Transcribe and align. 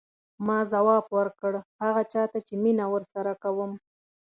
ما 0.45 0.59
ځواب 0.71 1.05
ورکړ 1.17 1.53
هغه 1.83 2.01
چا 2.13 2.23
ته 2.31 2.39
چې 2.47 2.53
مینه 2.63 2.85
ورسره 2.93 3.31
کوم. 3.43 3.71